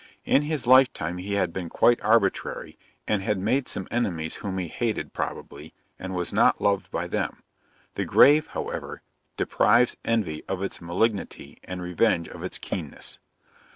[0.25, 2.75] In his life time he had been quite arbitrary,
[3.07, 7.43] and had made some enemies whom he hated, probably, and was not loved by them.
[7.93, 9.03] The grave, however,
[9.37, 13.19] deprives envy of its malignity, and revenge of its keenness.